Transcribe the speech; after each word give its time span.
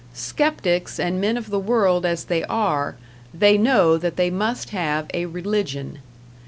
Skeptics 0.15 0.99
and 0.99 1.21
men 1.21 1.37
of 1.37 1.51
the 1.51 1.59
world 1.59 2.07
as 2.07 2.23
they 2.25 2.43
are, 2.45 2.95
they 3.35 3.55
know 3.55 3.97
that 3.99 4.15
they 4.15 4.31
must 4.31 4.71
have 4.71 5.05
a 5.13 5.27
Religion. 5.27 5.99